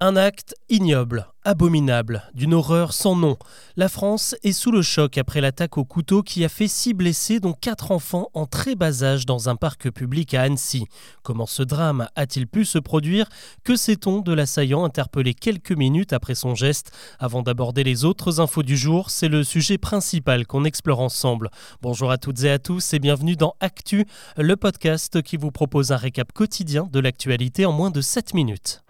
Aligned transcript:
Un 0.00 0.16
acte 0.16 0.56
ignoble, 0.68 1.28
abominable, 1.44 2.24
d'une 2.34 2.52
horreur 2.52 2.92
sans 2.92 3.14
nom. 3.14 3.36
La 3.76 3.88
France 3.88 4.34
est 4.42 4.52
sous 4.52 4.72
le 4.72 4.82
choc 4.82 5.16
après 5.18 5.40
l'attaque 5.40 5.78
au 5.78 5.84
couteau 5.84 6.24
qui 6.24 6.44
a 6.44 6.48
fait 6.48 6.66
six 6.66 6.94
blessés, 6.94 7.38
dont 7.38 7.52
quatre 7.52 7.92
enfants 7.92 8.28
en 8.34 8.44
très 8.44 8.74
bas 8.74 9.04
âge 9.04 9.24
dans 9.24 9.48
un 9.48 9.54
parc 9.54 9.90
public 9.90 10.34
à 10.34 10.42
Annecy. 10.42 10.88
Comment 11.22 11.46
ce 11.46 11.62
drame 11.62 12.08
a-t-il 12.16 12.48
pu 12.48 12.64
se 12.64 12.78
produire? 12.78 13.28
Que 13.62 13.76
sait-on 13.76 14.20
de 14.20 14.32
l'assaillant 14.32 14.84
interpellé 14.84 15.32
quelques 15.32 15.70
minutes 15.70 16.12
après 16.12 16.34
son 16.34 16.56
geste? 16.56 16.90
Avant 17.20 17.42
d'aborder 17.42 17.84
les 17.84 18.04
autres 18.04 18.40
infos 18.40 18.64
du 18.64 18.76
jour, 18.76 19.10
c'est 19.10 19.28
le 19.28 19.44
sujet 19.44 19.78
principal 19.78 20.44
qu'on 20.44 20.64
explore 20.64 20.98
ensemble. 20.98 21.50
Bonjour 21.82 22.10
à 22.10 22.18
toutes 22.18 22.42
et 22.42 22.50
à 22.50 22.58
tous 22.58 22.94
et 22.94 22.98
bienvenue 22.98 23.36
dans 23.36 23.54
Actu, 23.60 24.06
le 24.36 24.56
podcast 24.56 25.22
qui 25.22 25.36
vous 25.36 25.52
propose 25.52 25.92
un 25.92 25.96
récap 25.96 26.32
quotidien 26.32 26.88
de 26.92 26.98
l'actualité 26.98 27.64
en 27.64 27.72
moins 27.72 27.92
de 27.92 28.00
7 28.00 28.34
minutes. 28.34 28.82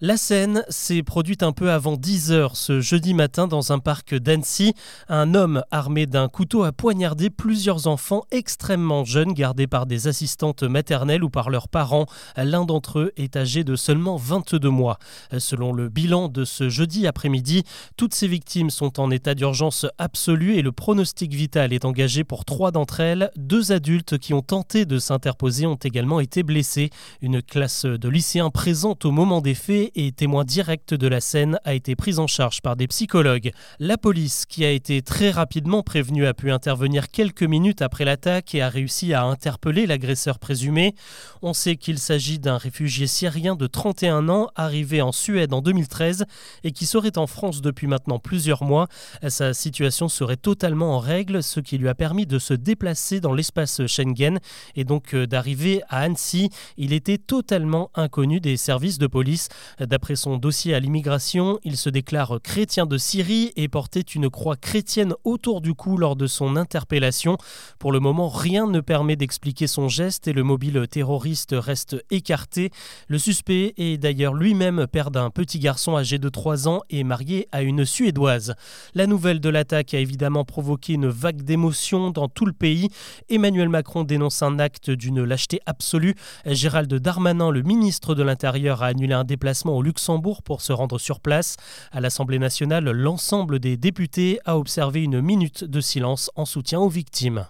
La 0.00 0.16
scène 0.16 0.64
s'est 0.68 1.04
produite 1.04 1.44
un 1.44 1.52
peu 1.52 1.70
avant 1.70 1.96
10 1.96 2.32
heures 2.32 2.56
ce 2.56 2.80
jeudi 2.80 3.14
matin 3.14 3.46
dans 3.46 3.72
un 3.72 3.78
parc 3.78 4.16
d'Annecy. 4.16 4.74
Un 5.08 5.36
homme 5.36 5.62
armé 5.70 6.06
d'un 6.06 6.28
couteau 6.28 6.64
a 6.64 6.72
poignardé 6.72 7.30
plusieurs 7.30 7.86
enfants 7.86 8.24
extrêmement 8.32 9.04
jeunes 9.04 9.32
gardés 9.32 9.68
par 9.68 9.86
des 9.86 10.08
assistantes 10.08 10.64
maternelles 10.64 11.22
ou 11.22 11.30
par 11.30 11.48
leurs 11.48 11.68
parents. 11.68 12.06
L'un 12.36 12.64
d'entre 12.64 12.98
eux 12.98 13.12
est 13.16 13.36
âgé 13.36 13.62
de 13.62 13.76
seulement 13.76 14.16
22 14.16 14.68
mois. 14.68 14.98
Selon 15.38 15.72
le 15.72 15.88
bilan 15.88 16.28
de 16.28 16.44
ce 16.44 16.68
jeudi 16.68 17.06
après-midi, 17.06 17.62
toutes 17.96 18.14
ces 18.14 18.26
victimes 18.26 18.70
sont 18.70 18.98
en 18.98 19.12
état 19.12 19.36
d'urgence 19.36 19.86
absolue 19.98 20.56
et 20.56 20.62
le 20.62 20.72
pronostic 20.72 21.32
vital 21.32 21.72
est 21.72 21.84
engagé 21.84 22.24
pour 22.24 22.44
trois 22.44 22.72
d'entre 22.72 22.98
elles. 22.98 23.30
Deux 23.36 23.70
adultes 23.70 24.18
qui 24.18 24.34
ont 24.34 24.42
tenté 24.42 24.86
de 24.86 24.98
s'interposer 24.98 25.66
ont 25.66 25.76
également 25.76 26.18
été 26.18 26.42
blessés. 26.42 26.90
Une 27.22 27.40
classe 27.42 27.84
de 27.84 28.08
lycéens 28.08 28.50
présente 28.50 29.04
au 29.04 29.12
moment 29.12 29.40
des 29.40 29.54
faits 29.54 29.83
et 29.94 30.12
témoin 30.12 30.44
direct 30.44 30.94
de 30.94 31.08
la 31.08 31.20
scène, 31.20 31.58
a 31.64 31.74
été 31.74 31.96
prise 31.96 32.18
en 32.18 32.26
charge 32.26 32.60
par 32.60 32.76
des 32.76 32.86
psychologues. 32.86 33.52
La 33.78 33.98
police, 33.98 34.46
qui 34.46 34.64
a 34.64 34.70
été 34.70 35.02
très 35.02 35.30
rapidement 35.30 35.82
prévenue, 35.82 36.26
a 36.26 36.34
pu 36.34 36.50
intervenir 36.50 37.10
quelques 37.10 37.42
minutes 37.42 37.82
après 37.82 38.04
l'attaque 38.04 38.54
et 38.54 38.62
a 38.62 38.68
réussi 38.68 39.14
à 39.14 39.24
interpeller 39.24 39.86
l'agresseur 39.86 40.38
présumé. 40.38 40.94
On 41.42 41.52
sait 41.52 41.76
qu'il 41.76 41.98
s'agit 41.98 42.38
d'un 42.38 42.56
réfugié 42.56 43.06
syrien 43.06 43.56
de 43.56 43.66
31 43.66 44.28
ans 44.28 44.48
arrivé 44.54 45.02
en 45.02 45.12
Suède 45.12 45.52
en 45.52 45.60
2013 45.60 46.24
et 46.62 46.72
qui 46.72 46.86
serait 46.86 47.18
en 47.18 47.26
France 47.26 47.60
depuis 47.60 47.86
maintenant 47.86 48.18
plusieurs 48.18 48.64
mois. 48.64 48.88
Sa 49.28 49.54
situation 49.54 50.08
serait 50.08 50.36
totalement 50.36 50.96
en 50.96 50.98
règle, 50.98 51.42
ce 51.42 51.60
qui 51.60 51.78
lui 51.78 51.88
a 51.88 51.94
permis 51.94 52.26
de 52.26 52.38
se 52.38 52.54
déplacer 52.54 53.20
dans 53.20 53.32
l'espace 53.32 53.86
Schengen 53.86 54.38
et 54.76 54.84
donc 54.84 55.14
euh, 55.14 55.26
d'arriver 55.26 55.82
à 55.88 56.00
Annecy. 56.00 56.50
Il 56.76 56.92
était 56.92 57.18
totalement 57.18 57.90
inconnu 57.94 58.40
des 58.40 58.56
services 58.56 58.98
de 58.98 59.06
police. 59.06 59.48
D'après 59.80 60.16
son 60.16 60.36
dossier 60.36 60.74
à 60.74 60.80
l'immigration, 60.80 61.58
il 61.64 61.76
se 61.76 61.90
déclare 61.90 62.38
chrétien 62.42 62.86
de 62.86 62.96
Syrie 62.96 63.52
et 63.56 63.68
portait 63.68 64.00
une 64.00 64.30
croix 64.30 64.56
chrétienne 64.56 65.14
autour 65.24 65.60
du 65.60 65.74
cou 65.74 65.96
lors 65.96 66.16
de 66.16 66.26
son 66.26 66.56
interpellation. 66.56 67.36
Pour 67.78 67.90
le 67.90 68.00
moment, 68.00 68.28
rien 68.28 68.66
ne 68.66 68.80
permet 68.80 69.16
d'expliquer 69.16 69.66
son 69.66 69.88
geste 69.88 70.28
et 70.28 70.32
le 70.32 70.42
mobile 70.42 70.86
terroriste 70.90 71.54
reste 71.58 71.96
écarté. 72.10 72.70
Le 73.08 73.18
suspect 73.18 73.74
est 73.76 73.98
d'ailleurs 73.98 74.34
lui-même 74.34 74.86
père 74.86 75.10
d'un 75.10 75.30
petit 75.30 75.58
garçon 75.58 75.96
âgé 75.96 76.18
de 76.18 76.28
3 76.28 76.68
ans 76.68 76.82
et 76.90 77.02
marié 77.02 77.48
à 77.52 77.62
une 77.62 77.84
Suédoise. 77.84 78.54
La 78.94 79.06
nouvelle 79.06 79.40
de 79.40 79.48
l'attaque 79.48 79.94
a 79.94 79.98
évidemment 79.98 80.44
provoqué 80.44 80.94
une 80.94 81.08
vague 81.08 81.42
d'émotions 81.42 82.10
dans 82.10 82.28
tout 82.28 82.46
le 82.46 82.52
pays. 82.52 82.88
Emmanuel 83.28 83.68
Macron 83.68 84.04
dénonce 84.04 84.42
un 84.42 84.58
acte 84.58 84.90
d'une 84.90 85.24
lâcheté 85.24 85.60
absolue. 85.66 86.14
Gérald 86.46 86.92
Darmanin, 86.94 87.50
le 87.50 87.62
ministre 87.62 88.14
de 88.14 88.22
l'Intérieur, 88.22 88.82
a 88.82 88.86
annulé 88.86 89.14
un 89.14 89.24
déplacement 89.24 89.63
au 89.72 89.82
Luxembourg 89.82 90.42
pour 90.42 90.60
se 90.60 90.72
rendre 90.72 90.98
sur 90.98 91.20
place. 91.20 91.56
À 91.92 92.00
l'Assemblée 92.00 92.38
nationale, 92.38 92.84
l'ensemble 92.90 93.58
des 93.58 93.76
députés 93.76 94.40
a 94.44 94.58
observé 94.58 95.02
une 95.02 95.20
minute 95.20 95.64
de 95.64 95.80
silence 95.80 96.30
en 96.36 96.44
soutien 96.44 96.80
aux 96.80 96.88
victimes. 96.88 97.46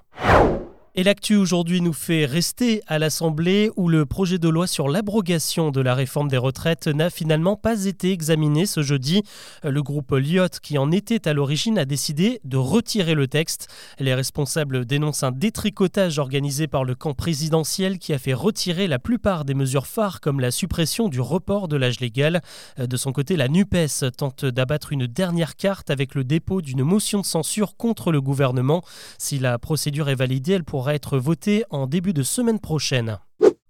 Et 0.96 1.02
l'actu 1.02 1.34
aujourd'hui 1.34 1.80
nous 1.80 1.92
fait 1.92 2.24
rester 2.24 2.80
à 2.86 3.00
l'Assemblée 3.00 3.68
où 3.74 3.88
le 3.88 4.06
projet 4.06 4.38
de 4.38 4.48
loi 4.48 4.68
sur 4.68 4.88
l'abrogation 4.88 5.72
de 5.72 5.80
la 5.80 5.92
réforme 5.92 6.28
des 6.28 6.36
retraites 6.36 6.86
n'a 6.86 7.10
finalement 7.10 7.56
pas 7.56 7.86
été 7.86 8.12
examiné 8.12 8.64
ce 8.64 8.80
jeudi. 8.80 9.24
Le 9.64 9.82
groupe 9.82 10.12
Lyot, 10.12 10.60
qui 10.62 10.78
en 10.78 10.92
était 10.92 11.26
à 11.26 11.32
l'origine, 11.32 11.80
a 11.80 11.84
décidé 11.84 12.40
de 12.44 12.56
retirer 12.56 13.14
le 13.14 13.26
texte. 13.26 13.66
Les 13.98 14.14
responsables 14.14 14.84
dénoncent 14.84 15.24
un 15.24 15.32
détricotage 15.32 16.20
organisé 16.20 16.68
par 16.68 16.84
le 16.84 16.94
camp 16.94 17.12
présidentiel 17.12 17.98
qui 17.98 18.12
a 18.12 18.18
fait 18.18 18.32
retirer 18.32 18.86
la 18.86 19.00
plupart 19.00 19.44
des 19.44 19.54
mesures 19.54 19.88
phares 19.88 20.20
comme 20.20 20.38
la 20.38 20.52
suppression 20.52 21.08
du 21.08 21.20
report 21.20 21.66
de 21.66 21.76
l'âge 21.76 21.98
légal. 21.98 22.40
De 22.78 22.96
son 22.96 23.10
côté, 23.10 23.34
la 23.34 23.48
NUPES 23.48 24.12
tente 24.16 24.44
d'abattre 24.44 24.92
une 24.92 25.08
dernière 25.08 25.56
carte 25.56 25.90
avec 25.90 26.14
le 26.14 26.22
dépôt 26.22 26.62
d'une 26.62 26.84
motion 26.84 27.18
de 27.18 27.26
censure 27.26 27.76
contre 27.76 28.12
le 28.12 28.20
gouvernement. 28.20 28.84
Si 29.18 29.40
la 29.40 29.58
procédure 29.58 30.08
est 30.08 30.14
validée, 30.14 30.52
elle 30.52 30.62
pourra 30.62 30.83
être 30.92 31.18
voté 31.18 31.64
en 31.70 31.86
début 31.86 32.12
de 32.12 32.22
semaine 32.22 32.58
prochaine. 32.58 33.18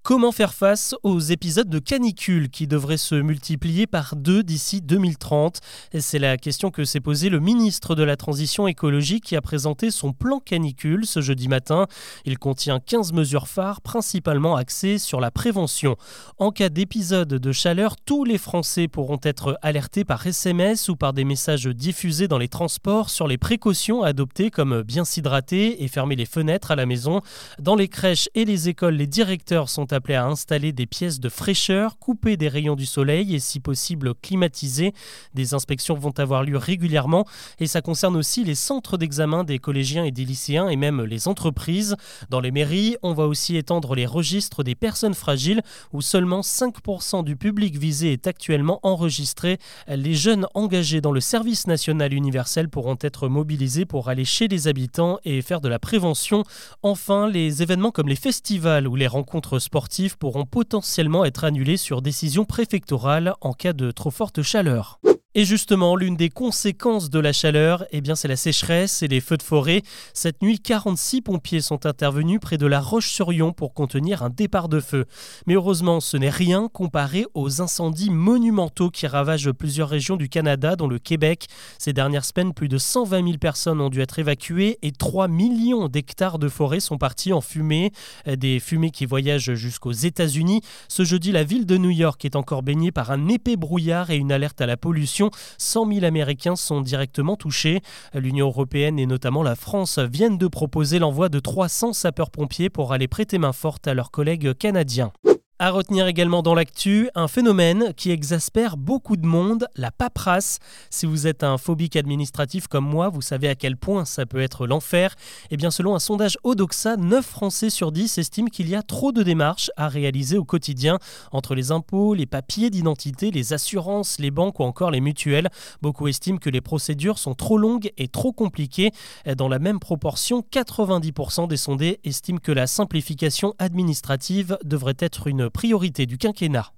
Comment 0.06 0.32
faire 0.32 0.52
face 0.52 0.94
aux 1.02 1.18
épisodes 1.18 1.70
de 1.70 1.78
canicule 1.78 2.50
qui 2.50 2.66
devraient 2.66 2.98
se 2.98 3.14
multiplier 3.14 3.86
par 3.86 4.16
deux 4.16 4.42
d'ici 4.42 4.82
2030 4.82 5.60
C'est 5.98 6.18
la 6.18 6.36
question 6.36 6.70
que 6.70 6.84
s'est 6.84 7.00
posée 7.00 7.30
le 7.30 7.40
ministre 7.40 7.94
de 7.94 8.02
la 8.02 8.18
Transition 8.18 8.68
écologique 8.68 9.24
qui 9.24 9.34
a 9.34 9.40
présenté 9.40 9.90
son 9.90 10.12
plan 10.12 10.40
canicule 10.40 11.06
ce 11.06 11.22
jeudi 11.22 11.48
matin. 11.48 11.86
Il 12.26 12.38
contient 12.38 12.80
15 12.80 13.14
mesures 13.14 13.48
phares 13.48 13.80
principalement 13.80 14.56
axées 14.56 14.98
sur 14.98 15.22
la 15.22 15.30
prévention. 15.30 15.96
En 16.36 16.50
cas 16.50 16.68
d'épisode 16.68 17.28
de 17.28 17.52
chaleur, 17.52 17.96
tous 17.96 18.24
les 18.24 18.36
Français 18.36 18.88
pourront 18.88 19.20
être 19.22 19.58
alertés 19.62 20.04
par 20.04 20.26
SMS 20.26 20.90
ou 20.90 20.96
par 20.96 21.14
des 21.14 21.24
messages 21.24 21.64
diffusés 21.64 22.28
dans 22.28 22.36
les 22.36 22.48
transports 22.48 23.08
sur 23.08 23.26
les 23.26 23.38
précautions 23.38 24.02
à 24.02 24.08
adopter 24.08 24.50
comme 24.50 24.82
bien 24.82 25.06
s'hydrater 25.06 25.82
et 25.82 25.88
fermer 25.88 26.14
les 26.14 26.26
fenêtres 26.26 26.72
à 26.72 26.76
la 26.76 26.84
maison. 26.84 27.22
Dans 27.58 27.74
les 27.74 27.88
crèches 27.88 28.28
et 28.34 28.44
les 28.44 28.68
écoles, 28.68 28.96
les 28.96 29.06
directeurs 29.06 29.70
sont 29.70 29.93
appelé 29.94 30.14
à 30.14 30.26
installer 30.26 30.72
des 30.72 30.86
pièces 30.86 31.20
de 31.20 31.28
fraîcheur, 31.28 31.98
couper 31.98 32.36
des 32.36 32.48
rayons 32.48 32.76
du 32.76 32.86
soleil 32.86 33.34
et 33.34 33.38
si 33.38 33.60
possible 33.60 34.14
climatiser. 34.14 34.92
Des 35.34 35.54
inspections 35.54 35.94
vont 35.94 36.12
avoir 36.18 36.42
lieu 36.42 36.56
régulièrement 36.56 37.24
et 37.60 37.66
ça 37.66 37.80
concerne 37.80 38.16
aussi 38.16 38.44
les 38.44 38.54
centres 38.54 38.98
d'examen 38.98 39.44
des 39.44 39.58
collégiens 39.58 40.04
et 40.04 40.10
des 40.10 40.24
lycéens 40.24 40.68
et 40.68 40.76
même 40.76 41.02
les 41.02 41.28
entreprises. 41.28 41.96
Dans 42.30 42.40
les 42.40 42.50
mairies, 42.50 42.96
on 43.02 43.14
va 43.14 43.26
aussi 43.26 43.56
étendre 43.56 43.94
les 43.94 44.06
registres 44.06 44.62
des 44.64 44.74
personnes 44.74 45.14
fragiles 45.14 45.62
où 45.92 46.02
seulement 46.02 46.40
5% 46.40 47.24
du 47.24 47.36
public 47.36 47.76
visé 47.76 48.12
est 48.12 48.26
actuellement 48.26 48.80
enregistré. 48.82 49.58
Les 49.88 50.14
jeunes 50.14 50.46
engagés 50.54 51.00
dans 51.00 51.12
le 51.12 51.20
service 51.20 51.66
national 51.66 52.12
universel 52.12 52.68
pourront 52.68 52.98
être 53.00 53.28
mobilisés 53.28 53.84
pour 53.84 54.08
aller 54.08 54.24
chez 54.24 54.48
les 54.48 54.68
habitants 54.68 55.18
et 55.24 55.40
faire 55.42 55.60
de 55.60 55.68
la 55.68 55.78
prévention. 55.78 56.42
Enfin, 56.82 57.28
les 57.28 57.62
événements 57.62 57.90
comme 57.90 58.08
les 58.08 58.16
festivals 58.16 58.88
ou 58.88 58.96
les 58.96 59.06
rencontres 59.06 59.58
sportives 59.58 59.83
pourront 60.16 60.46
potentiellement 60.46 61.24
être 61.24 61.44
annulés 61.44 61.76
sur 61.76 62.02
décision 62.02 62.44
préfectorale 62.44 63.34
en 63.40 63.52
cas 63.52 63.72
de 63.72 63.90
trop 63.90 64.10
forte 64.10 64.42
chaleur. 64.42 65.00
Et 65.36 65.44
justement, 65.44 65.96
l'une 65.96 66.14
des 66.14 66.28
conséquences 66.28 67.10
de 67.10 67.18
la 67.18 67.32
chaleur, 67.32 67.84
eh 67.90 68.00
bien, 68.00 68.14
c'est 68.14 68.28
la 68.28 68.36
sécheresse 68.36 69.02
et 69.02 69.08
les 69.08 69.20
feux 69.20 69.36
de 69.36 69.42
forêt. 69.42 69.82
Cette 70.12 70.42
nuit, 70.42 70.60
46 70.60 71.22
pompiers 71.22 71.60
sont 71.60 71.86
intervenus 71.86 72.38
près 72.40 72.56
de 72.56 72.68
la 72.68 72.78
Roche-sur-Yon 72.78 73.52
pour 73.52 73.74
contenir 73.74 74.22
un 74.22 74.30
départ 74.30 74.68
de 74.68 74.78
feu. 74.78 75.06
Mais 75.48 75.54
heureusement, 75.54 75.98
ce 75.98 76.16
n'est 76.16 76.30
rien 76.30 76.68
comparé 76.72 77.26
aux 77.34 77.60
incendies 77.60 78.10
monumentaux 78.10 78.90
qui 78.90 79.08
ravagent 79.08 79.50
plusieurs 79.50 79.88
régions 79.88 80.16
du 80.16 80.28
Canada, 80.28 80.76
dont 80.76 80.86
le 80.86 81.00
Québec. 81.00 81.46
Ces 81.78 81.92
dernières 81.92 82.24
semaines, 82.24 82.54
plus 82.54 82.68
de 82.68 82.78
120 82.78 83.24
000 83.24 83.38
personnes 83.38 83.80
ont 83.80 83.90
dû 83.90 84.02
être 84.02 84.20
évacuées 84.20 84.78
et 84.82 84.92
3 84.92 85.26
millions 85.26 85.88
d'hectares 85.88 86.38
de 86.38 86.48
forêt 86.48 86.78
sont 86.78 86.96
partis 86.96 87.32
en 87.32 87.40
fumée. 87.40 87.90
Des 88.24 88.60
fumées 88.60 88.92
qui 88.92 89.04
voyagent 89.04 89.54
jusqu'aux 89.54 89.90
États-Unis. 89.90 90.60
Ce 90.86 91.02
jeudi, 91.02 91.32
la 91.32 91.42
ville 91.42 91.66
de 91.66 91.76
New 91.76 91.90
York 91.90 92.24
est 92.24 92.36
encore 92.36 92.62
baignée 92.62 92.92
par 92.92 93.10
un 93.10 93.26
épais 93.26 93.56
brouillard 93.56 94.12
et 94.12 94.16
une 94.16 94.30
alerte 94.30 94.60
à 94.60 94.66
la 94.66 94.76
pollution 94.76 95.23
100 95.58 95.92
000 95.92 96.04
Américains 96.04 96.56
sont 96.56 96.80
directement 96.80 97.36
touchés. 97.36 97.80
L'Union 98.14 98.46
européenne 98.46 98.98
et 98.98 99.06
notamment 99.06 99.42
la 99.42 99.56
France 99.56 99.98
viennent 99.98 100.38
de 100.38 100.48
proposer 100.48 100.98
l'envoi 100.98 101.28
de 101.28 101.40
300 101.40 101.92
sapeurs-pompiers 101.92 102.70
pour 102.70 102.92
aller 102.92 103.08
prêter 103.08 103.38
main 103.38 103.52
forte 103.52 103.86
à 103.86 103.94
leurs 103.94 104.10
collègues 104.10 104.54
canadiens. 104.54 105.12
À 105.60 105.70
retenir 105.70 106.08
également 106.08 106.42
dans 106.42 106.56
l'actu, 106.56 107.08
un 107.14 107.28
phénomène 107.28 107.94
qui 107.96 108.10
exaspère 108.10 108.76
beaucoup 108.76 109.16
de 109.16 109.24
monde, 109.24 109.68
la 109.76 109.92
paperasse. 109.92 110.58
Si 110.90 111.06
vous 111.06 111.28
êtes 111.28 111.44
un 111.44 111.58
phobique 111.58 111.94
administratif 111.94 112.66
comme 112.66 112.84
moi, 112.84 113.08
vous 113.08 113.22
savez 113.22 113.48
à 113.48 113.54
quel 113.54 113.76
point 113.76 114.04
ça 114.04 114.26
peut 114.26 114.40
être 114.40 114.66
l'enfer. 114.66 115.14
Eh 115.52 115.56
bien, 115.56 115.70
selon 115.70 115.94
un 115.94 116.00
sondage 116.00 116.38
Odoxa, 116.42 116.96
9 116.96 117.24
Français 117.24 117.70
sur 117.70 117.92
10 117.92 118.18
estiment 118.18 118.48
qu'il 118.48 118.68
y 118.68 118.74
a 118.74 118.82
trop 118.82 119.12
de 119.12 119.22
démarches 119.22 119.70
à 119.76 119.86
réaliser 119.86 120.36
au 120.38 120.44
quotidien 120.44 120.98
entre 121.30 121.54
les 121.54 121.70
impôts, 121.70 122.14
les 122.14 122.26
papiers 122.26 122.68
d'identité, 122.68 123.30
les 123.30 123.52
assurances, 123.52 124.18
les 124.18 124.32
banques 124.32 124.58
ou 124.58 124.64
encore 124.64 124.90
les 124.90 125.00
mutuelles. 125.00 125.50
Beaucoup 125.80 126.08
estiment 126.08 126.38
que 126.38 126.50
les 126.50 126.62
procédures 126.62 127.20
sont 127.20 127.34
trop 127.34 127.58
longues 127.58 127.92
et 127.96 128.08
trop 128.08 128.32
compliquées. 128.32 128.90
Dans 129.36 129.48
la 129.48 129.60
même 129.60 129.78
proportion, 129.78 130.44
90% 130.50 131.46
des 131.46 131.56
sondés 131.56 132.00
estiment 132.02 132.40
que 132.42 132.50
la 132.50 132.66
simplification 132.66 133.54
administrative 133.60 134.58
devrait 134.64 134.96
être 134.98 135.28
une 135.28 135.43
priorité 135.50 136.06
du 136.06 136.18
quinquennat. 136.18 136.72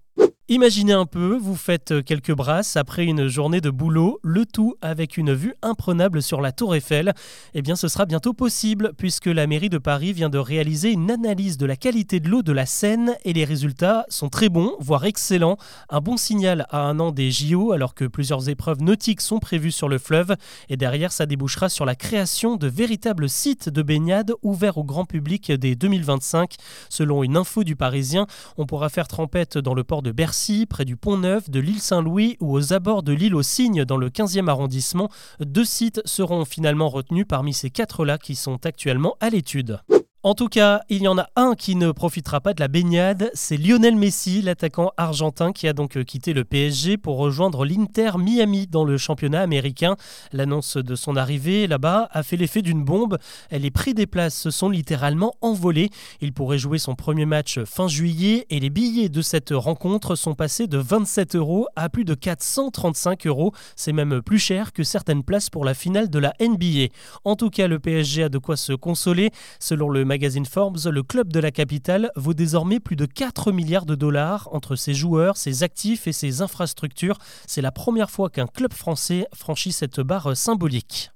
Imaginez 0.49 0.93
un 0.93 1.07
peu, 1.07 1.37
vous 1.37 1.57
faites 1.57 2.05
quelques 2.05 2.33
brasses 2.33 2.77
après 2.77 3.05
une 3.05 3.27
journée 3.27 3.61
de 3.61 3.69
boulot, 3.69 4.21
le 4.23 4.47
tout 4.47 4.77
avec 4.81 5.17
une 5.17 5.35
vue 5.35 5.55
imprenable 5.61 6.23
sur 6.23 6.41
la 6.41 6.53
tour 6.53 6.77
Eiffel. 6.77 7.15
Eh 7.55 7.63
bien 7.63 7.75
ce 7.75 7.89
sera 7.89 8.07
bientôt 8.07 8.33
possible 8.33 8.93
puisque 8.97 9.27
la 9.27 9.49
mairie 9.49 9.71
de 9.71 9.79
Paris 9.79 10.13
vient 10.13 10.29
de 10.29 10.39
réaliser 10.39 10.93
une 10.93 11.11
analyse 11.11 11.59
de 11.59 11.67
la 11.67 11.75
qualité 11.75 12.21
de 12.21 12.29
l'eau 12.29 12.43
de 12.43 12.53
la 12.53 12.65
Seine 12.65 13.17
et 13.25 13.33
les 13.33 13.45
résultats 13.45 14.07
sont 14.09 14.29
très 14.29 14.49
bons, 14.49 14.77
voire 14.79 15.05
excellents. 15.05 15.57
Un 15.91 16.01
bon 16.01 16.17
signal 16.17 16.69
à 16.71 16.79
un 16.79 17.01
an 17.01 17.11
des 17.11 17.33
JO 17.33 17.73
alors 17.73 17.97
que 17.97 18.05
plusieurs 18.05 18.49
épreuves 18.49 18.83
nautiques 18.83 19.23
sont 19.23 19.41
prévues 19.41 19.73
sur 19.73 19.89
le 19.89 19.99
fleuve 19.99 20.37
et 20.69 20.77
derrière 20.77 21.11
ça 21.11 21.27
débouchera 21.27 21.69
sur 21.69 21.85
la 21.85 21.97
création 21.97 22.55
de 22.55 22.69
véritables 22.69 23.29
sites 23.29 23.69
de 23.69 23.83
baignade 23.83 24.31
ouverts 24.43 24.79
au 24.79 24.85
grand 24.85 25.07
public 25.07 25.51
dès 25.51 25.75
2025. 25.75 26.55
Selon 26.89 27.25
une 27.25 27.37
info 27.37 27.65
du 27.65 27.75
Parisien, 27.75 28.29
on 28.57 28.67
pourra 28.67 28.91
faire 28.91 29.09
trempette 29.09 29.59
dans 29.59 29.75
le 29.75 29.83
port 29.83 30.03
de 30.03 30.13
Bercy 30.13 30.36
près 30.69 30.85
du 30.85 30.97
Pont 30.97 31.17
Neuf, 31.17 31.49
de 31.49 31.61
l'île 31.61 31.81
Saint-Louis 31.81 32.37
ou 32.41 32.53
aux 32.57 32.73
abords 32.73 33.03
de 33.03 33.13
l'île 33.13 33.35
aux 33.35 33.43
Cygnes 33.43 33.85
dans 33.85 33.97
le 33.97 34.11
15e 34.11 34.49
arrondissement. 34.49 35.09
Deux 35.41 35.65
sites 35.65 36.03
seront 36.05 36.45
finalement 36.45 36.91
retenus 36.91 37.25
parmi 37.27 37.55
ces 37.55 37.71
quatre-là 37.71 38.19
qui 38.19 38.37
sont 38.37 38.65
actuellement 38.67 39.17
à 39.21 39.31
l'étude. 39.31 39.81
En 40.27 40.35
tout 40.35 40.49
cas, 40.49 40.81
il 40.89 41.05
y 41.05 41.07
en 41.07 41.19
a 41.19 41.29
un 41.37 41.55
qui 41.55 41.77
ne 41.77 41.93
profitera 41.93 42.41
pas 42.41 42.53
de 42.53 42.59
la 42.59 42.67
baignade, 42.67 43.31
c'est 43.33 43.57
Lionel 43.57 43.95
Messi, 43.95 44.43
l'attaquant 44.43 44.91
argentin 44.97 45.53
qui 45.53 45.69
a 45.69 45.73
donc 45.73 46.03
quitté 46.03 46.33
le 46.33 46.43
PSG 46.45 46.97
pour 46.97 47.17
rejoindre 47.19 47.65
l'Inter 47.65 48.19
Miami 48.19 48.67
dans 48.67 48.83
le 48.83 48.99
championnat 48.99 49.41
américain. 49.41 49.95
L'annonce 50.33 50.79
de 50.79 50.97
son 50.97 51.15
arrivée 51.15 51.69
là-bas 51.69 52.09
a 52.11 52.25
fait 52.25 52.37
l'effet 52.37 52.63
d'une 52.63 52.83
bombe. 52.83 53.19
Les 53.53 53.71
prix 53.71 53.95
des 53.95 54.09
places 54.09 54.35
se 54.35 54.51
sont 54.51 54.69
littéralement 54.69 55.33
envolés. 55.43 55.91
Il 56.21 56.33
pourrait 56.33 56.59
jouer 56.59 56.79
son 56.79 56.97
premier 56.97 57.25
match 57.25 57.61
fin 57.61 57.87
juillet 57.87 58.47
et 58.51 58.59
les 58.59 58.71
billets 58.71 59.09
de 59.09 59.23
cette 59.23 59.51
rencontre 59.53 60.17
sont 60.17 60.35
passés 60.35 60.67
de 60.67 60.79
27 60.79 61.37
euros 61.37 61.69
à 61.77 61.89
plus 61.89 62.05
de 62.05 62.15
435 62.15 63.29
euros. 63.29 63.53
C'est 63.77 63.93
même 63.93 64.21
plus 64.23 64.41
cher 64.41 64.73
que 64.73 64.83
certaines 64.83 65.23
places 65.23 65.51
pour 65.51 65.65
la 65.65 65.75
finale 65.75 66.11
de 66.11 66.19
la 66.19 66.35
NBA. 66.41 66.89
En 67.23 67.37
tout 67.37 67.51
cas, 67.51 67.69
le 67.69 67.79
PSG 67.79 68.25
a 68.25 68.29
de 68.29 68.39
quoi 68.39 68.57
se 68.57 68.73
consoler. 68.73 69.31
Selon 69.61 69.89
le 69.89 70.01
magazine 70.01 70.16
Forbes, 70.49 70.79
le 70.87 71.03
club 71.03 71.33
de 71.33 71.41
la 71.41 71.51
capitale 71.51 72.11
vaut 72.17 72.35
désormais 72.35 72.81
plus 72.81 72.97
de 72.97 73.07
4 73.07 73.53
milliards 73.53 73.87
de 73.87 73.95
dollars 73.95 74.49
entre 74.53 74.77
ses 74.77 74.95
joueurs, 74.95 75.37
ses 75.37 75.63
actifs 75.63 76.07
et 76.07 76.13
ses 76.13 76.43
infrastructures. 76.43 77.19
C'est 77.47 77.63
la 77.63 77.73
première 77.73 78.11
fois 78.11 78.31
qu'un 78.31 78.47
club 78.47 78.73
français 78.73 79.27
franchit 79.35 79.73
cette 79.73 80.01
barre 80.01 80.37
symbolique. 80.37 81.11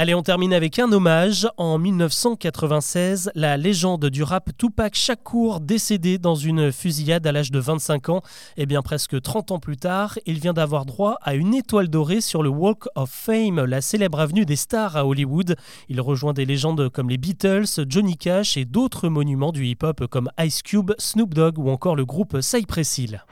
Allez, 0.00 0.14
on 0.14 0.22
termine 0.22 0.52
avec 0.52 0.78
un 0.78 0.92
hommage. 0.92 1.48
En 1.56 1.76
1996, 1.76 3.32
la 3.34 3.56
légende 3.56 4.06
du 4.06 4.22
rap 4.22 4.50
Tupac 4.56 4.94
Shakur, 4.94 5.58
décédé 5.58 6.18
dans 6.18 6.36
une 6.36 6.70
fusillade 6.70 7.26
à 7.26 7.32
l'âge 7.32 7.50
de 7.50 7.58
25 7.58 8.08
ans, 8.10 8.22
et 8.56 8.62
eh 8.62 8.66
bien 8.66 8.80
presque 8.80 9.20
30 9.20 9.50
ans 9.50 9.58
plus 9.58 9.76
tard, 9.76 10.16
il 10.24 10.38
vient 10.38 10.52
d'avoir 10.52 10.86
droit 10.86 11.18
à 11.22 11.34
une 11.34 11.52
étoile 11.52 11.88
dorée 11.88 12.20
sur 12.20 12.44
le 12.44 12.48
Walk 12.48 12.84
of 12.94 13.10
Fame, 13.10 13.64
la 13.64 13.80
célèbre 13.80 14.20
avenue 14.20 14.44
des 14.44 14.54
stars 14.54 14.96
à 14.96 15.04
Hollywood. 15.04 15.56
Il 15.88 16.00
rejoint 16.00 16.32
des 16.32 16.46
légendes 16.46 16.88
comme 16.90 17.10
les 17.10 17.18
Beatles, 17.18 17.66
Johnny 17.88 18.16
Cash 18.16 18.56
et 18.56 18.66
d'autres 18.66 19.08
monuments 19.08 19.50
du 19.50 19.66
hip-hop 19.66 20.06
comme 20.06 20.30
Ice 20.38 20.62
Cube, 20.62 20.92
Snoop 20.98 21.34
Dogg 21.34 21.58
ou 21.58 21.70
encore 21.70 21.96
le 21.96 22.04
groupe 22.04 22.40
Cypress 22.40 22.98
Hill. 22.98 23.24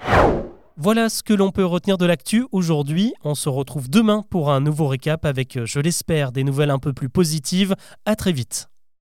Voilà 0.79 1.09
ce 1.09 1.23
que 1.23 1.33
l'on 1.33 1.53
peut 1.53 1.65
retenir 1.65 1.97
de 1.97 2.05
l'actu 2.05 2.45
aujourd'hui. 2.53 3.15
On 3.25 3.35
se 3.35 3.49
retrouve 3.49 3.89
demain 3.89 4.23
pour 4.29 4.51
un 4.51 4.61
nouveau 4.61 4.89
récap 4.89 5.25
avec, 5.25 5.59
je 5.65 5.81
l'espère, 5.81 6.33
des 6.33 6.45
nouvelles 6.45 6.69
un 6.69 6.79
peu 6.79 6.93
plus 6.93 7.09
positives. 7.09 7.75
À 8.05 8.15
très 8.15 8.33
vite. 8.33 8.69